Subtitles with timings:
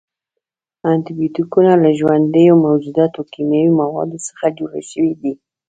[0.91, 5.33] انټي بیوټیکونه له ژوندیو موجوداتو، کیمیاوي موادو څخه جوړ شوي دي.